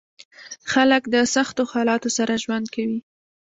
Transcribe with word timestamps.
خلک 0.71 1.03
د 1.13 1.15
سختو 1.33 1.63
حالاتو 1.71 2.09
سره 2.17 2.33
ژوند 2.43 2.65
کوي. 2.75 2.99